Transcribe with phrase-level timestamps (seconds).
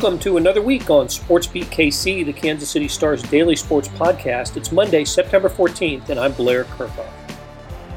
[0.00, 4.56] Welcome to another week on SportsBeat KC, the Kansas City Stars daily sports podcast.
[4.56, 7.10] It's Monday, September 14th, and I'm Blair Kerkhoff.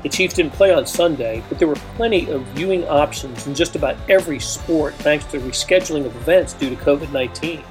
[0.01, 3.75] The Chiefs didn't play on Sunday, but there were plenty of viewing options in just
[3.75, 7.63] about every sport thanks to the rescheduling of events due to COVID 19.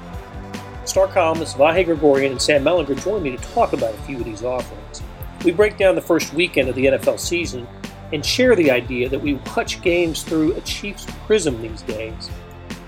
[0.85, 4.23] Star columnists Vahe Gregorian and Sam Mellinger join me to talk about a few of
[4.23, 5.03] these offerings.
[5.43, 7.67] We break down the first weekend of the NFL season
[8.13, 12.31] and share the idea that we watch games through a Chiefs prism these days.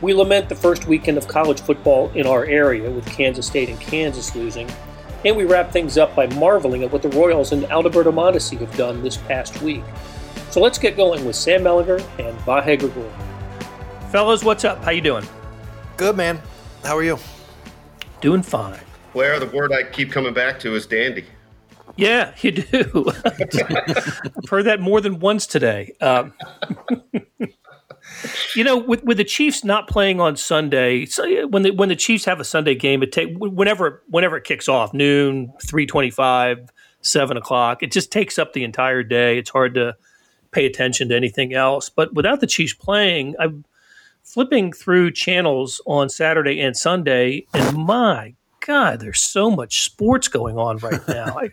[0.04, 3.80] We lament the first weekend of college football in our area with Kansas State and
[3.80, 4.70] Kansas losing,
[5.24, 8.76] and we wrap things up by marveling at what the Royals and Alberto Mondesi have
[8.76, 9.82] done this past week.
[10.52, 13.14] So let's get going with Sam Mellinger and Vahe Gregorian.
[14.12, 14.84] Fellas, what's up?
[14.84, 15.26] How you doing?
[15.96, 16.42] Good, man.
[16.84, 17.18] How are you?
[18.20, 18.82] Doing fine.
[19.14, 21.24] Blair, the word I keep coming back to is dandy.
[21.96, 23.06] Yeah, you do.
[23.26, 25.94] I've heard that more than once today.
[26.02, 26.34] Um,
[28.56, 31.96] you know, with with the Chiefs not playing on Sunday, so when the when the
[31.96, 36.10] Chiefs have a Sunday game, it take whenever whenever it kicks off, noon, three twenty
[36.10, 36.70] five,
[37.02, 37.84] seven o'clock.
[37.84, 39.38] It just takes up the entire day.
[39.38, 39.96] It's hard to
[40.52, 41.90] pay attention to anything else.
[41.90, 43.66] But without the Chiefs playing, I'm
[44.24, 50.58] flipping through channels on Saturday and Sunday, and my God, there's so much sports going
[50.58, 51.38] on right now.
[51.38, 51.50] I,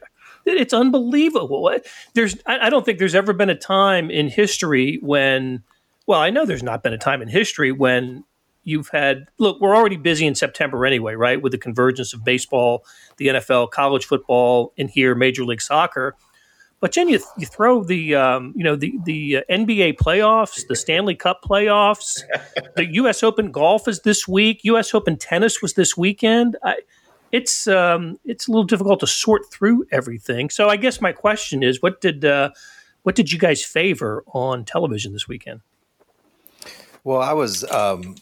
[0.47, 1.71] it's unbelievable.
[2.15, 5.63] There's, I don't think there's ever been a time in history when
[6.11, 8.25] well, I know there's not been a time in history when
[8.65, 11.41] you've had look, we're already busy in September anyway, right?
[11.41, 12.85] With the convergence of baseball,
[13.19, 16.17] the NFL, college football, and here Major League Soccer.
[16.81, 20.75] But then you, you throw the um, you know the the uh, NBA playoffs, the
[20.75, 22.23] Stanley Cup playoffs,
[22.75, 23.23] the U.S.
[23.23, 24.65] Open golf is this week.
[24.65, 24.93] U.S.
[24.93, 26.57] Open tennis was this weekend.
[26.65, 26.79] I,
[27.31, 30.51] it's um, it's a little difficult to sort through everything.
[30.51, 32.51] So I guess my question is, what did uh,
[33.05, 35.61] what did you guys favor on television this weekend?
[37.05, 38.17] Well, I was um,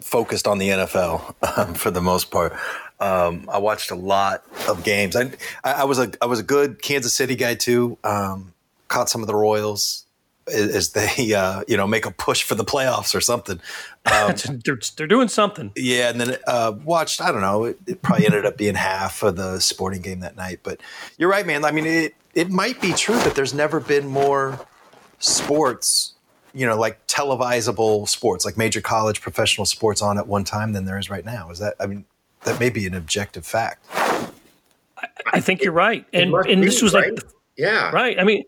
[0.00, 2.52] focused on the NFL um, for the most part.
[2.98, 5.16] Um, I watched a lot of games.
[5.16, 5.30] I,
[5.64, 7.98] I, was a I was a good Kansas City guy too.
[8.04, 8.54] Um,
[8.88, 10.06] caught some of the Royals
[10.48, 13.60] as they uh, you know make a push for the playoffs or something.
[14.06, 14.34] Um,
[14.64, 15.72] they're, they're, doing something.
[15.76, 17.20] Yeah, and then uh, watched.
[17.20, 17.64] I don't know.
[17.64, 20.60] It, it, probably ended up being half of the sporting game that night.
[20.62, 20.80] But
[21.18, 21.64] you're right, man.
[21.64, 24.60] I mean, it it might be true that there's never been more
[25.18, 26.15] sports
[26.56, 30.86] you know, like televisable sports, like major college professional sports on at one time than
[30.86, 31.50] there is right now.
[31.50, 32.06] Is that, I mean,
[32.44, 33.84] that may be an objective fact.
[33.92, 34.28] I,
[35.34, 36.06] I think you're right.
[36.14, 37.12] And, and this was right?
[37.12, 37.24] like,
[37.58, 38.18] yeah, right.
[38.18, 38.44] I mean,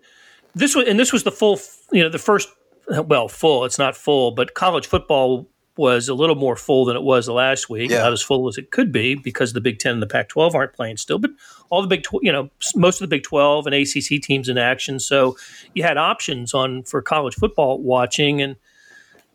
[0.55, 1.61] this was, and this was the full,
[1.93, 2.49] you know, the first,
[2.89, 5.47] well, full, it's not full, but college football
[5.79, 7.91] was a little more full than it was the last week.
[7.91, 8.03] Yeah.
[8.03, 10.73] Not as full as it could be because the Big Ten and the Pac-12 aren't
[10.75, 11.31] playing still, but
[11.71, 14.59] all the Big, tw- you know, most of the Big 12 and ACC teams in
[14.59, 14.99] action.
[14.99, 15.37] So
[15.75, 18.57] you had options on for college football watching, and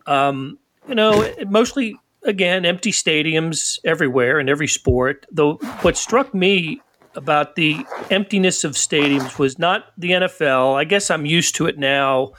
[0.06, 5.25] um, you know, mostly again empty stadiums everywhere in every sport.
[5.31, 6.81] Though what struck me
[7.16, 10.75] about the emptiness of stadiums was not the NFL.
[10.75, 12.34] I guess I'm used to it now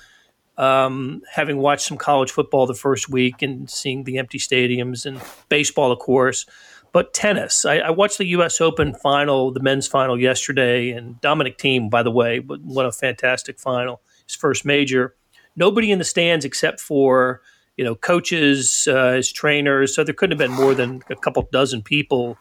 [0.57, 5.21] um, having watched some college football the first week and seeing the empty stadiums and
[5.49, 6.47] baseball, of course,
[6.93, 7.65] but tennis.
[7.65, 8.61] I, I, watched the U.S.
[8.61, 13.59] Open final, the men's final yesterday, and Dominic Thiem, by the way, what a fantastic
[13.59, 15.17] final, his first major.
[15.57, 17.43] Nobody in the stands except for
[17.77, 19.95] you know coaches, uh, his trainers.
[19.95, 22.39] So there couldn't have been more than a couple dozen people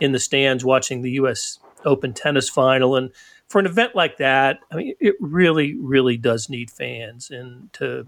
[0.00, 1.58] in the stands watching the U.S.
[1.86, 3.10] Open tennis final, and
[3.54, 8.04] for an event like that, I mean, it really, really does need fans and to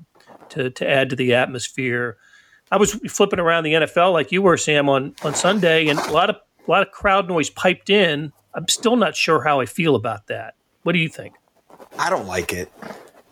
[0.48, 2.16] to to add to the atmosphere.
[2.72, 6.10] I was flipping around the NFL like you were, Sam, on on Sunday, and a
[6.10, 6.36] lot of
[6.66, 8.32] a lot of crowd noise piped in.
[8.54, 10.56] I'm still not sure how I feel about that.
[10.82, 11.36] What do you think?
[11.96, 12.68] I don't like it,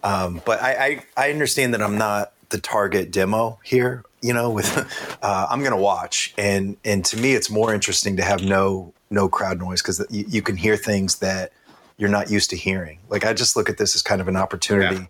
[0.04, 4.04] um, but I, I, I understand that I'm not the target demo here.
[4.22, 8.16] You know, with uh, I'm going to watch, and and to me, it's more interesting
[8.18, 11.50] to have no no crowd noise because you, you can hear things that
[11.96, 13.00] you're not used to hearing.
[13.08, 15.06] Like I just look at this as kind of an opportunity yeah.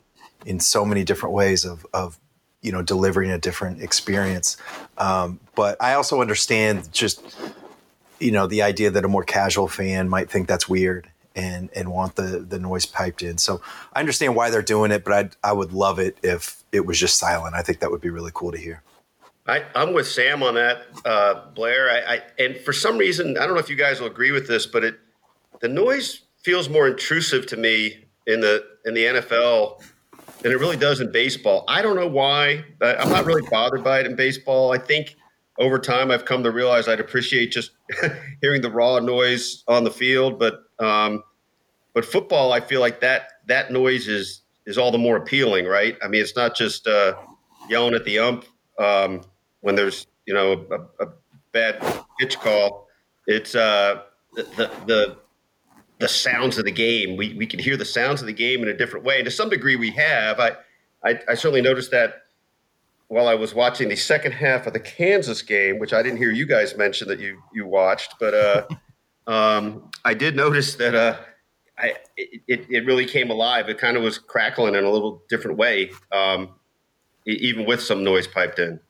[0.47, 2.19] in so many different ways of of
[2.63, 4.57] you know delivering a different experience.
[4.99, 7.23] Um, but I also understand just
[8.21, 11.91] you know the idea that a more casual fan might think that's weird and and
[11.91, 13.39] want the the noise piped in.
[13.39, 13.61] So
[13.93, 15.13] I understand why they're doing it, but
[15.45, 17.55] I I would love it if it was just silent.
[17.55, 18.83] I think that would be really cool to hear.
[19.47, 21.91] I, am with Sam on that, uh, Blair.
[21.91, 24.49] I, I, and for some reason, I don't know if you guys will agree with
[24.49, 24.99] this, but it
[25.61, 29.83] the noise feels more intrusive to me in the in the NFL
[30.43, 31.65] than it really does in baseball.
[31.67, 32.65] I don't know why.
[32.81, 34.73] I'm not really bothered by it in baseball.
[34.73, 35.17] I think
[35.59, 37.71] over time I've come to realize I'd appreciate just
[38.43, 41.23] hearing the raw noise on the field, but um,
[41.95, 45.97] but football, I feel like that that noise is is all the more appealing, right?
[46.03, 47.15] I mean, it's not just uh,
[47.69, 48.45] yelling at the ump
[48.79, 49.23] um,
[49.61, 51.09] when there's you know a, a
[51.53, 52.89] bad pitch call.
[53.27, 54.03] It's uh,
[54.35, 55.17] the the
[55.99, 57.17] the sounds of the game.
[57.17, 59.31] We we can hear the sounds of the game in a different way, and to
[59.31, 60.41] some degree, we have.
[60.41, 60.57] I
[61.05, 62.23] I, I certainly noticed that
[63.09, 66.31] while I was watching the second half of the Kansas game, which I didn't hear
[66.31, 68.67] you guys mention that you you watched, but uh,
[69.31, 71.17] um, I did notice that uh,
[71.79, 73.69] I, it, it really came alive.
[73.69, 76.51] It kind of was crackling in a little different way, um,
[77.27, 78.81] even with some noise piped in.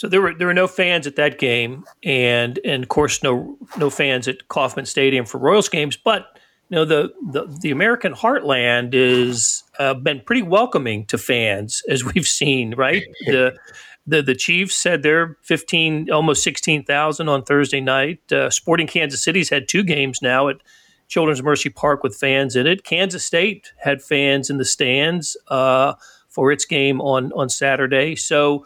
[0.00, 3.58] So there were there were no fans at that game, and and of course no
[3.76, 5.94] no fans at Kauffman Stadium for Royals games.
[5.94, 6.38] But
[6.70, 12.02] you know the the, the American heartland has uh, been pretty welcoming to fans as
[12.02, 12.74] we've seen.
[12.76, 13.58] Right, the
[14.06, 18.32] the the Chiefs said they're fifteen, almost sixteen thousand on Thursday night.
[18.32, 20.62] Uh, Sporting Kansas City's had two games now at
[21.08, 22.84] Children's Mercy Park with fans in it.
[22.84, 25.92] Kansas State had fans in the stands uh,
[26.30, 28.16] for its game on on Saturday.
[28.16, 28.64] So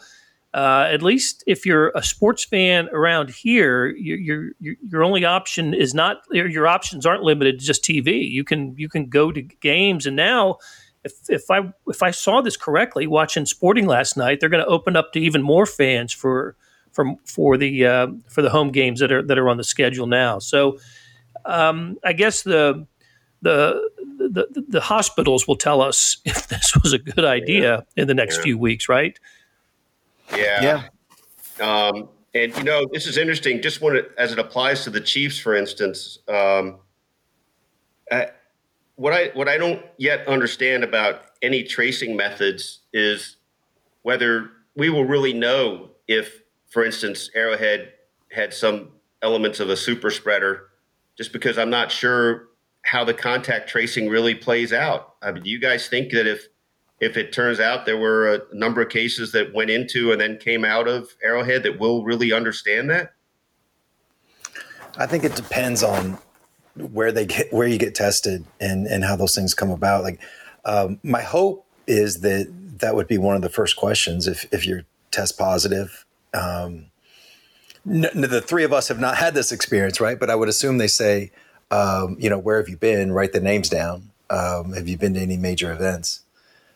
[0.55, 5.75] uh, at least if you're a sports fan around here, your your your only option
[5.75, 8.31] is not your options aren't limited to just TV.
[8.31, 10.59] You can you can go to games, and now
[11.03, 14.71] if if I if I saw this correctly, watching Sporting last night, they're going to
[14.71, 16.55] open up to even more fans for
[16.93, 20.07] for for the uh, for the home games that are that are on the schedule
[20.07, 20.39] now.
[20.39, 20.79] So
[21.45, 22.87] um, I guess the
[23.43, 28.15] the, the the hospitals will tell us if this was a good idea in the
[28.15, 28.45] next yeah.
[28.45, 29.19] few weeks, right?
[30.33, 30.83] Yeah.
[31.61, 31.87] Yeah.
[31.87, 33.63] Um, and you know, this is interesting.
[33.63, 36.79] Just when it, as it applies to the Chiefs, for instance, um,
[38.11, 38.29] I,
[38.97, 43.37] what I what I don't yet understand about any tracing methods is
[44.03, 47.93] whether we will really know if, for instance, Arrowhead
[48.33, 48.91] had some
[49.23, 50.69] elements of a super spreader,
[51.17, 52.49] just because I'm not sure
[52.83, 55.15] how the contact tracing really plays out.
[55.23, 56.49] I mean, do you guys think that if
[57.01, 60.39] if it turns out there were a number of cases that went into and then
[60.39, 63.13] came out of Arrowhead that will really understand that?
[64.97, 66.19] I think it depends on
[66.77, 70.03] where they get where you get tested and and how those things come about.
[70.05, 70.21] Like
[70.65, 74.67] um, my hope is that that would be one of the first questions if if
[74.67, 76.05] you're test positive.
[76.33, 76.87] Um,
[77.85, 80.19] the three of us have not had this experience, right?
[80.19, 81.31] But I would assume they say,
[81.71, 83.13] um, you know, where have you been?
[83.13, 84.11] Write the names down.
[84.31, 86.24] Um, have you been to any major events?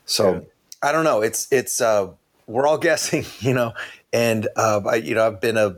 [0.09, 0.41] So yeah.
[0.83, 1.21] I don't know.
[1.21, 2.09] It's it's uh,
[2.47, 3.75] we're all guessing, you know,
[4.13, 5.77] and uh, I you know I've been a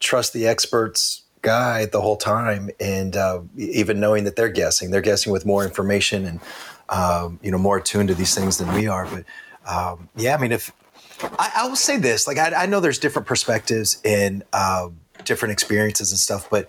[0.00, 5.00] trust the experts guy the whole time, and uh, even knowing that they're guessing, they're
[5.00, 6.40] guessing with more information and
[6.88, 9.06] um, you know more attuned to these things than we are.
[9.06, 9.24] But
[9.70, 10.72] um, yeah, I mean, if
[11.38, 14.88] I, I, will say this, like I, I know there's different perspectives and uh,
[15.24, 16.68] different experiences and stuff, but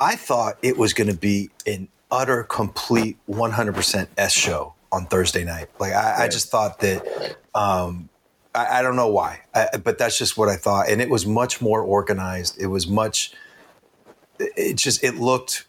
[0.00, 5.44] I thought it was going to be an utter, complete, 100% S show on Thursday
[5.44, 5.68] night.
[5.78, 8.08] Like I, I just thought that um,
[8.54, 10.88] I, I, don't know why, I, but that's just what I thought.
[10.88, 12.60] And it was much more organized.
[12.60, 13.32] It was much.
[14.38, 15.66] It just it looked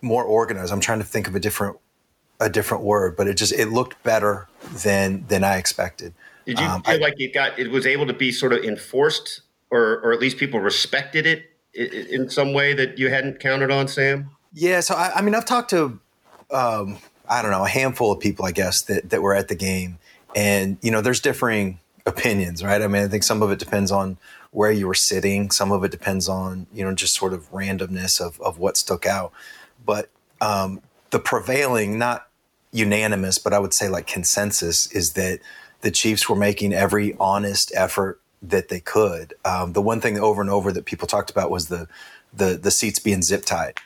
[0.00, 0.72] more organized.
[0.72, 1.78] I'm trying to think of a different
[2.40, 4.48] a different word, but it just it looked better
[4.82, 6.14] than than I expected.
[6.46, 9.42] Did you um, feel like it got it was able to be sort of enforced,
[9.70, 11.44] or or at least people respected it
[11.74, 14.30] in some way that you hadn't counted on, Sam?
[14.52, 14.80] Yeah.
[14.80, 16.00] So I, I mean, I've talked to
[16.50, 16.98] um,
[17.32, 19.98] I don't know, a handful of people, I guess, that, that were at the game.
[20.36, 22.82] And, you know, there's differing opinions, right?
[22.82, 24.18] I mean, I think some of it depends on
[24.50, 25.50] where you were sitting.
[25.50, 29.06] Some of it depends on, you know, just sort of randomness of, of what stuck
[29.06, 29.32] out.
[29.84, 30.10] But
[30.42, 32.28] um, the prevailing, not
[32.70, 35.40] unanimous, but I would say like consensus is that
[35.80, 39.32] the Chiefs were making every honest effort that they could.
[39.42, 41.88] Um, the one thing over and over that people talked about was the,
[42.30, 43.78] the, the seats being zip tied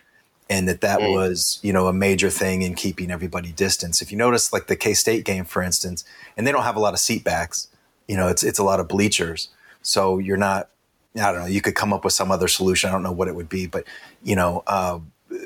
[0.49, 1.13] and that that mm.
[1.13, 4.01] was you know a major thing in keeping everybody distance.
[4.01, 6.05] If you notice, like the K State game, for instance,
[6.37, 7.69] and they don't have a lot of seat backs.
[8.09, 9.49] You know, it's it's a lot of bleachers,
[9.83, 10.69] so you're not.
[11.17, 11.47] I don't know.
[11.47, 12.91] You could come up with some other solution.
[12.91, 13.85] I don't know what it would be, but
[14.23, 15.01] you know, uh,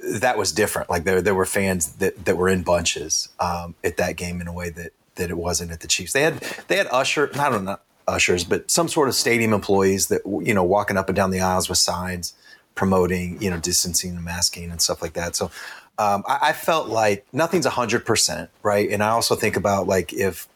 [0.05, 0.91] that was different.
[0.91, 4.49] Like there there were fans that that were in bunches um, at that game in
[4.49, 6.13] a way that that it wasn't at the Chiefs.
[6.13, 6.35] They had
[6.69, 7.31] they had usher.
[7.39, 11.09] I don't know ushers, but some sort of stadium employees that you know walking up
[11.09, 12.35] and down the aisles with signs
[12.75, 15.37] promoting, you know, distancing and masking and stuff like that.
[15.37, 15.51] So
[15.99, 20.15] um, I, I, felt like nothing's hundred percent right, and I also think about like
[20.15, 20.49] if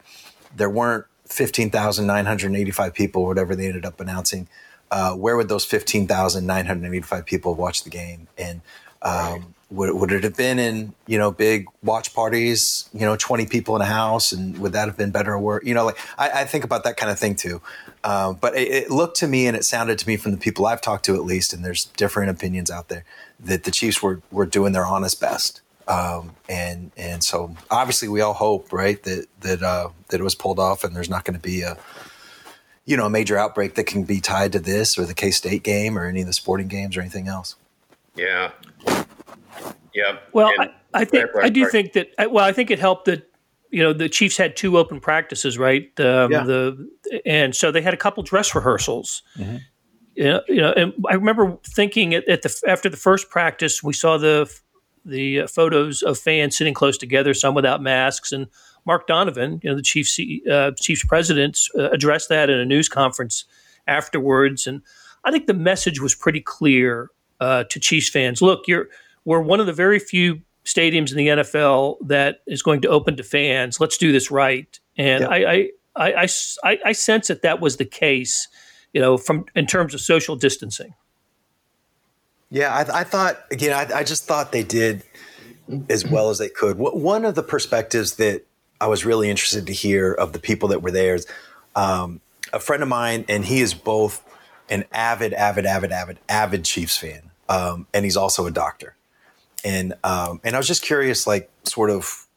[0.55, 4.47] there weren't fifteen thousand nine hundred eighty-five people, whatever they ended up announcing,
[4.89, 8.27] uh, where would those fifteen thousand nine hundred eighty-five people watch the game?
[8.39, 8.61] And
[9.03, 13.45] um, would, would it have been in you know big watch parties you know 20
[13.47, 15.97] people in a house and would that have been better or worse you know like
[16.17, 17.61] i, I think about that kind of thing too
[18.05, 20.65] uh, but it, it, looked to me and it sounded to me from the people
[20.65, 23.03] i've talked to at least and there's different opinions out there
[23.39, 28.21] that the chiefs were were doing their honest best um, and and so obviously we
[28.21, 31.35] all hope right that that uh, that it was pulled off and there's not going
[31.35, 31.77] to be a
[32.85, 35.63] you know, a major outbreak that can be tied to this or the K State
[35.63, 37.55] game or any of the sporting games or anything else.
[38.15, 38.51] Yeah.
[39.93, 40.17] Yeah.
[40.33, 42.31] Well, I, I, think I do think that.
[42.31, 43.29] Well, I think it helped that
[43.75, 45.91] you know the Chiefs had two open practices, right?
[45.99, 46.43] Um, yeah.
[46.45, 46.89] The
[47.25, 49.21] and so they had a couple dress rehearsals.
[49.37, 49.57] Mm-hmm.
[50.15, 53.83] You know, you know, and I remember thinking at, at, the after the first practice,
[53.83, 54.49] we saw the
[55.03, 58.47] the photos of fans sitting close together, some without masks, and
[58.85, 60.17] Mark Donovan, you know, the Chiefs
[60.49, 63.43] uh, Chiefs president, uh, addressed that in a news conference
[63.87, 64.83] afterwards, and
[65.25, 67.09] I think the message was pretty clear
[67.41, 68.41] uh, to Chiefs fans.
[68.41, 68.87] Look, you're
[69.25, 73.15] we're one of the very few stadiums in the NFL that is going to open
[73.17, 73.79] to fans.
[73.79, 74.79] Let's do this right.
[74.97, 75.29] And yeah.
[75.29, 76.27] I, I, I,
[76.63, 78.47] I, I sense that that was the case,
[78.91, 80.95] you know, from in terms of social distancing.
[82.49, 83.73] Yeah, I, I thought again.
[83.73, 85.03] I, I, just thought they did
[85.89, 86.77] as well as they could.
[86.77, 88.45] One of the perspectives that
[88.79, 91.27] I was really interested to hear of the people that were there is
[91.75, 92.21] um,
[92.53, 94.23] a friend of mine, and he is both
[94.69, 98.95] an avid, avid, avid, avid, avid Chiefs fan, um, and he's also a doctor
[99.65, 102.27] and um, and I was just curious, like sort of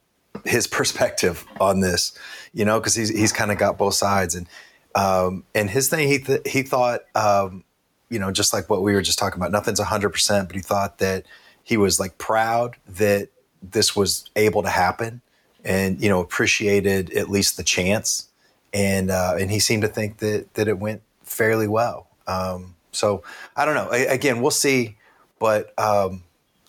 [0.45, 2.19] his perspective on this,
[2.53, 4.49] you know, because he's he's kind of got both sides, and
[4.97, 7.63] um, and his thing he th- he thought, um,
[8.09, 10.63] you know, just like what we were just talking about, nothing's hundred percent, but he
[10.63, 11.27] thought that
[11.63, 13.29] he was like proud that
[13.63, 15.21] this was able to happen,
[15.63, 18.29] and you know appreciated at least the chance,
[18.73, 22.07] and uh, and he seemed to think that that it went fairly well.
[22.27, 23.23] Um, so
[23.55, 23.89] I don't know.
[23.91, 24.97] I, again, we'll see,
[25.39, 26.23] but um,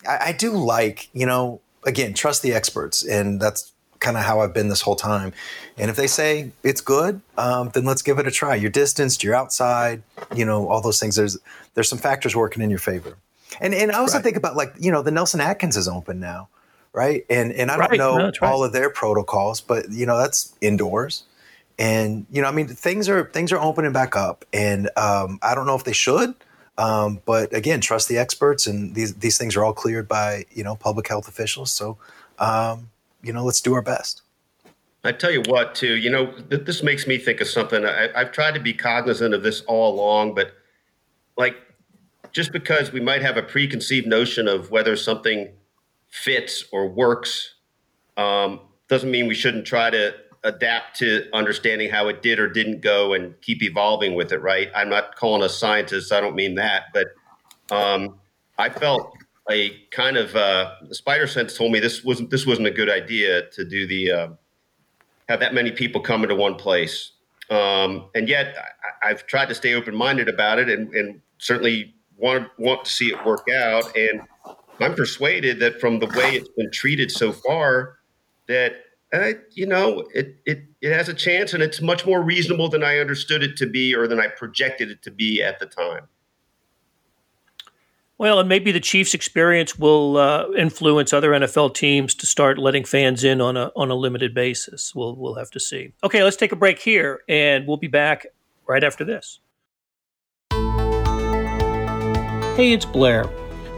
[0.08, 4.40] I, I do like, you know, again, trust the experts, and that's kind of how
[4.40, 5.34] I've been this whole time.
[5.78, 8.56] And if they say it's good, um, then let's give it a try.
[8.56, 10.04] You're distanced, you're outside,
[10.36, 11.16] you know, all those things.
[11.16, 11.38] There's
[11.74, 13.18] there's some factors working in your favor.
[13.60, 14.24] And and I also right.
[14.24, 16.50] think about like you know the Nelson Atkins is open now,
[16.94, 17.26] right?
[17.30, 18.44] And and I don't know no, right.
[18.44, 21.24] all of their protocols, but you know that's indoors.
[21.78, 25.56] And you know, I mean, things are things are opening back up, and um, I
[25.56, 26.36] don't know if they should.
[26.80, 30.64] Um, but again, trust the experts, and these these things are all cleared by you
[30.64, 31.72] know public health officials.
[31.72, 31.98] So,
[32.40, 32.90] um,
[33.22, 34.22] you know, let's do our best.
[35.04, 37.86] I tell you what, too, you know, th- this makes me think of something.
[37.86, 40.54] I, I've tried to be cognizant of this all along, but
[41.38, 41.56] like,
[42.32, 45.50] just because we might have a preconceived notion of whether something
[46.08, 47.56] fits or works,
[48.18, 48.60] um,
[48.90, 53.14] doesn't mean we shouldn't try to adapt to understanding how it did or didn't go
[53.14, 54.70] and keep evolving with it, right?
[54.76, 56.12] I'm not calling us scientists.
[56.12, 57.08] I don't mean that, but
[57.76, 58.20] um,
[58.58, 59.14] I felt
[59.50, 63.50] a kind of uh, spider sense told me this wasn't this wasn't a good idea
[63.50, 64.28] to do the uh,
[65.28, 67.12] have that many people come into one place.
[67.50, 68.56] Um, and yet,
[69.04, 72.92] I, have tried to stay open minded about it, and, and certainly want want to
[72.92, 73.96] see it work out.
[73.96, 74.22] And
[74.80, 77.98] I'm persuaded that from the way it's been treated so far,
[78.48, 78.74] that
[79.12, 82.84] uh, you know, it, it, it has a chance and it's much more reasonable than
[82.84, 86.08] I understood it to be or than I projected it to be at the time.
[88.20, 92.84] Well, and maybe the Chiefs' experience will uh, influence other NFL teams to start letting
[92.84, 94.94] fans in on a on a limited basis.
[94.94, 95.94] We'll we'll have to see.
[96.04, 98.28] Okay, let's take a break here, and we'll be back
[98.68, 99.40] right after this.
[102.58, 103.24] Hey, it's Blair.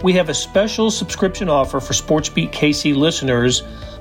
[0.04, 3.62] We have a special subscription offer for SportsBeat KC listeners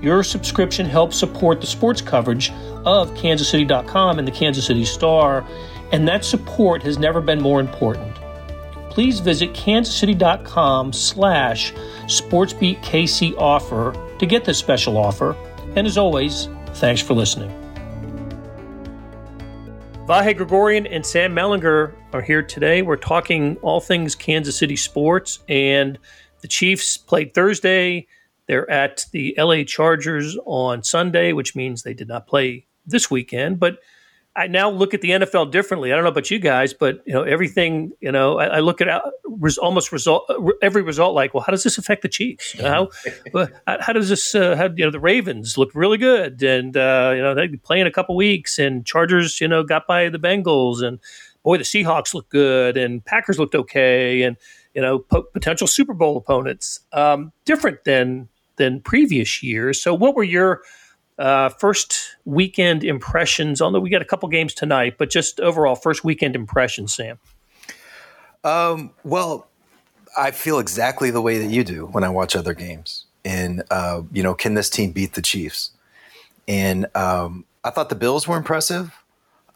[0.00, 2.50] Your subscription helps support the sports coverage
[2.84, 5.44] of kansascity.com and the Kansas City Star,
[5.92, 8.14] and that support has never been more important.
[8.90, 11.72] Please visit kansascity.com slash
[12.04, 15.36] sportsbeatkc offer to get this special offer.
[15.76, 17.50] And as always, thanks for listening.
[20.06, 22.80] Vahe Gregorian and Sam Mellinger are here today.
[22.82, 25.98] We're talking all things Kansas City sports, and
[26.42, 28.06] the Chiefs played Thursday.
[28.46, 33.58] They're at the LA Chargers on Sunday, which means they did not play this weekend.
[33.58, 33.78] But
[34.36, 35.92] I now look at the NFL differently.
[35.92, 37.92] I don't know about you guys, but you know everything.
[38.00, 41.62] You know, I, I look at res, almost result every result like, well, how does
[41.62, 42.54] this affect the Chiefs?
[42.54, 42.90] You know,
[43.66, 44.34] how, how does this?
[44.34, 47.80] Uh, how you know the Ravens look really good, and uh, you know they play
[47.80, 51.00] in a couple weeks, and Chargers, you know, got by the Bengals, and
[51.42, 54.36] boy, the Seahawks look good, and Packers looked okay, and
[54.74, 56.80] you know, po- potential Super Bowl opponents.
[56.92, 59.80] Um, different than than previous years.
[59.80, 60.62] So, what were your
[61.18, 63.60] uh, first weekend impressions?
[63.60, 67.18] Although we got a couple games tonight, but just overall first weekend impressions, Sam.
[68.44, 69.48] Um, well,
[70.16, 73.06] I feel exactly the way that you do when I watch other games.
[73.24, 75.72] And uh, you know, can this team beat the Chiefs?
[76.48, 78.94] And um, I thought the Bills were impressive,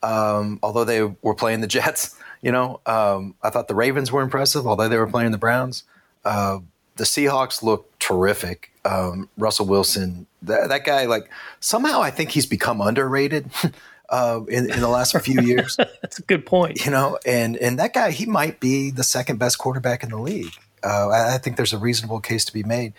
[0.03, 2.17] um, although they were playing the Jets.
[2.43, 5.85] You know, um, I thought the Ravens were impressive, although they were playing the Browns.
[6.25, 6.61] Uh,
[7.01, 8.73] the Seahawks look terrific.
[8.85, 13.51] Um, Russell Wilson, that, that, guy, like somehow I think he's become underrated.
[14.13, 15.77] Uh, in, in, the last few years.
[15.77, 16.85] That's a good point.
[16.85, 20.19] You know, and and that guy, he might be the second best quarterback in the
[20.19, 20.53] league.
[20.83, 22.93] Uh, I, I, think there's a reasonable case to be made.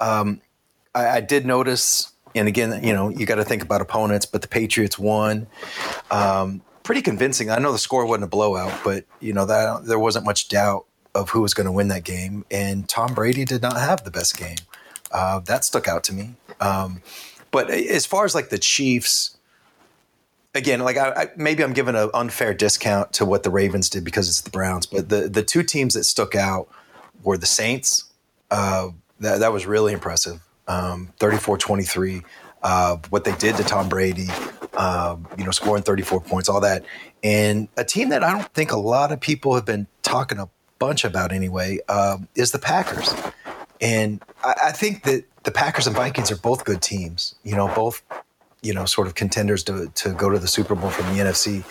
[0.00, 0.40] Um,
[0.92, 4.42] I, I, did notice, and again, you know, you got to think about opponents, but
[4.42, 5.46] the Patriots won.
[6.10, 7.48] Um, pretty convincing.
[7.48, 10.86] I know the score wasn't a blowout, but you know that there wasn't much doubt
[11.16, 14.10] of who was going to win that game, and Tom Brady did not have the
[14.10, 14.58] best game.
[15.10, 16.34] Uh, that stuck out to me.
[16.60, 17.02] Um,
[17.50, 19.36] but as far as like the Chiefs,
[20.54, 24.04] again, like I, I, maybe I'm giving an unfair discount to what the Ravens did
[24.04, 26.68] because it's the Browns, but the the two teams that stuck out
[27.22, 28.04] were the Saints.
[28.50, 30.40] Uh, that that was really impressive.
[30.68, 32.24] Um, 34-23.
[32.62, 34.26] Uh, what they did to Tom Brady,
[34.74, 36.84] uh, you know, scoring 34 points, all that,
[37.22, 40.48] and a team that I don't think a lot of people have been talking a
[40.78, 43.12] bunch about anyway um, is the Packers.
[43.80, 47.34] And I, I think that the Packers and Vikings are both good teams.
[47.44, 48.02] You know, both
[48.62, 51.64] you know, sort of contenders to, to go to the Super Bowl from the NFC.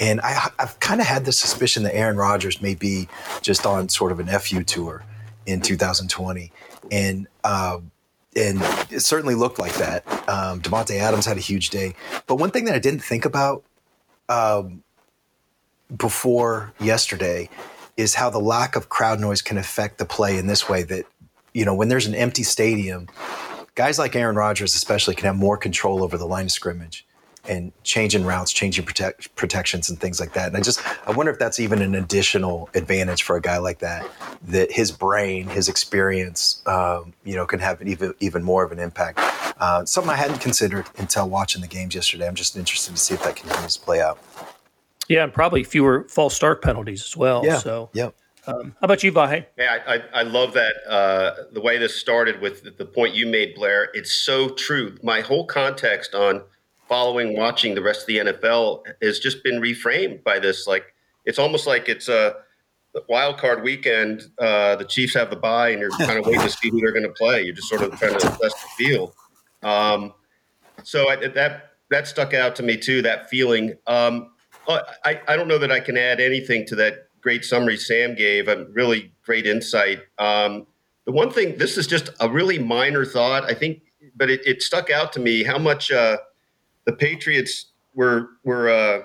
[0.00, 3.08] And I, I've kind of had the suspicion that Aaron Rodgers may be
[3.40, 5.04] just on sort of an FU tour
[5.46, 6.50] in 2020.
[6.90, 7.78] And, uh,
[8.34, 8.58] and
[8.90, 10.04] it certainly looked like that.
[10.28, 11.94] Um, Davante Adams had a huge day.
[12.26, 13.62] But one thing that I didn't think about
[14.28, 14.82] um,
[15.96, 17.48] before yesterday
[18.00, 21.04] is how the lack of crowd noise can affect the play in this way that,
[21.52, 23.08] you know, when there's an empty stadium,
[23.74, 27.06] guys like Aaron Rodgers, especially, can have more control over the line of scrimmage
[27.48, 30.48] and changing routes, changing protect, protections, and things like that.
[30.48, 33.78] And I just I wonder if that's even an additional advantage for a guy like
[33.80, 34.06] that.
[34.48, 38.78] That his brain, his experience, um, you know, can have even even more of an
[38.78, 39.20] impact.
[39.58, 42.26] Uh, something I hadn't considered until watching the games yesterday.
[42.26, 44.18] I'm just interested to see if that continues to play out.
[45.10, 47.44] Yeah, and probably fewer false start penalties as well.
[47.44, 47.58] Yeah.
[47.58, 48.10] So, yeah.
[48.46, 49.44] Um, how about you, Vahe?
[49.58, 53.26] Yeah, I, I, I love that uh, the way this started with the point you
[53.26, 53.90] made, Blair.
[53.92, 54.96] It's so true.
[55.02, 56.42] My whole context on
[56.88, 60.68] following, watching the rest of the NFL has just been reframed by this.
[60.68, 60.94] Like
[61.24, 62.36] it's almost like it's a
[63.08, 64.22] wild card weekend.
[64.38, 66.92] Uh, the Chiefs have the bye, and you're kind of waiting to see who they're
[66.92, 67.42] going to play.
[67.42, 69.12] You're just sort of trying to assess the field.
[69.64, 70.14] Um,
[70.84, 73.02] so I, that that stuck out to me too.
[73.02, 73.74] That feeling.
[73.88, 74.30] Um,
[75.04, 78.48] I, I don't know that I can add anything to that great summary Sam gave.
[78.48, 80.00] A really great insight.
[80.18, 80.66] Um,
[81.06, 83.82] the one thing, this is just a really minor thought, I think,
[84.16, 86.18] but it, it stuck out to me how much uh,
[86.84, 89.02] the Patriots were were uh,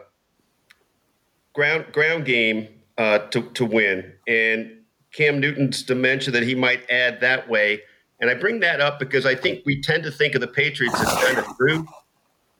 [1.54, 4.80] ground ground game uh, to to win, and
[5.14, 7.82] Cam Newton's dementia that he might add that way.
[8.20, 11.00] And I bring that up because I think we tend to think of the Patriots
[11.00, 11.86] as kind of through.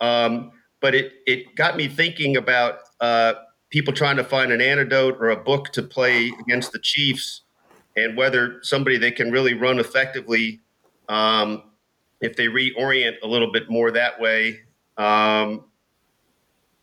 [0.02, 3.34] Um, but it it got me thinking about uh,
[3.70, 7.42] people trying to find an antidote or a book to play against the Chiefs,
[7.96, 10.62] and whether somebody they can really run effectively
[11.10, 11.64] um,
[12.22, 14.60] if they reorient a little bit more that way
[14.98, 15.66] um,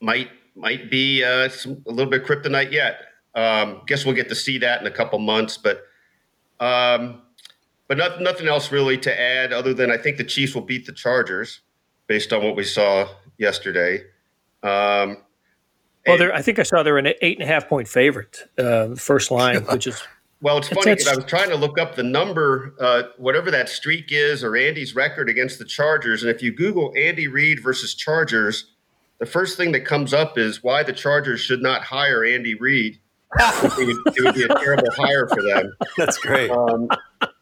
[0.01, 3.01] might might be uh, some, a little bit kryptonite yet.
[3.35, 5.85] Um, guess we'll get to see that in a couple months, but
[6.61, 7.22] um,
[7.88, 10.87] but not, nothing else really to add other than I think the Chiefs will beat
[10.87, 11.61] the Chargers
[12.07, 14.05] based on what we saw yesterday.
[14.62, 15.18] Um,
[16.06, 19.30] well, I think I saw they're an eight and a half point favorite, uh, first
[19.30, 20.02] line, which is.
[20.40, 23.68] Well, it's funny because I was trying to look up the number, uh, whatever that
[23.68, 26.24] streak is, or Andy's record against the Chargers.
[26.24, 28.72] And if you Google Andy Reid versus Chargers,
[29.20, 32.98] the first thing that comes up is why the Chargers should not hire Andy Reid.
[33.38, 35.72] it, would, it, would, be a terrible hire for them.
[35.96, 36.50] That's great.
[36.50, 36.88] Um,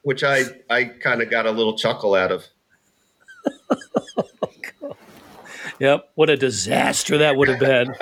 [0.02, 2.44] which I, I kind of got a little chuckle out of.
[5.80, 6.10] Yep.
[6.14, 7.88] What a disaster that would have been.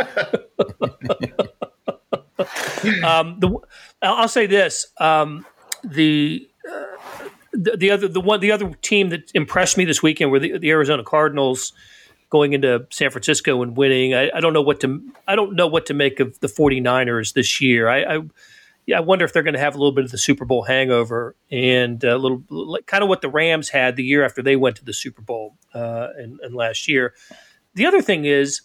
[3.05, 3.57] um, the,
[4.03, 5.47] I'll say this: um,
[5.85, 10.33] the, uh, the, the other the one the other team that impressed me this weekend
[10.33, 11.73] were the, the Arizona Cardinals
[12.31, 14.13] going into San Francisco and winning.
[14.13, 17.33] I, I, don't know what to I don't know what to make of the 49ers
[17.33, 17.89] this year.
[17.89, 18.21] I, I
[18.87, 20.63] yeah, I wonder if they're going to have a little bit of the Super Bowl
[20.63, 22.43] hangover and a little
[22.87, 25.57] kind of what the Rams had the year after they went to the Super Bowl
[25.75, 27.15] uh, and, and last year.
[27.79, 28.63] The other thing is,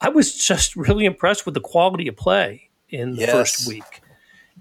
[0.00, 3.30] I was just really impressed with the quality of play in the yes.
[3.30, 4.02] first week.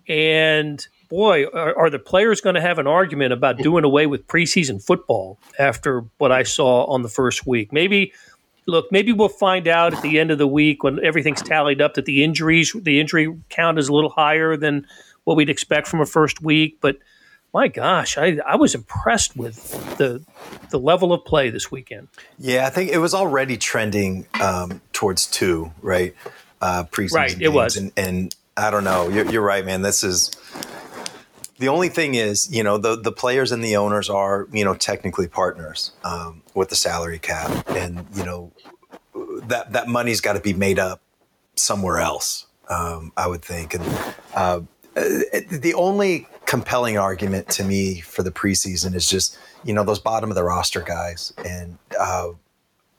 [0.08, 3.64] And boy, are, are the players going to have an argument about mm.
[3.64, 7.74] doing away with preseason football after what I saw on the first week?
[7.74, 8.14] Maybe,
[8.68, 11.96] look, maybe we'll find out at the end of the week when everything's tallied up
[11.96, 14.86] that the injuries, the injury count is a little higher than
[15.24, 16.78] what we'd expect from a first week.
[16.82, 16.98] But
[17.54, 20.24] my gosh, I, I was impressed with the
[20.70, 22.10] the level of play this weekend.
[22.38, 26.16] Yeah, I think it was already trending um, towards two, right?
[26.62, 29.10] Uh, preseason right, it was, and, and I don't know.
[29.10, 29.84] You're, you're, right, man.
[29.84, 30.32] This is
[31.60, 34.74] the only thing is, you know, the the players and the owners are, you know,
[34.74, 38.52] technically partners um, with the salary cap, and you know
[39.44, 41.02] that that money's got to be made up
[41.56, 42.46] somewhere else.
[42.70, 43.86] Um, I would think, and
[44.36, 44.62] uh,
[44.96, 50.32] the only compelling argument to me for the preseason is just you know those bottom
[50.32, 52.30] of the roster guys, and uh,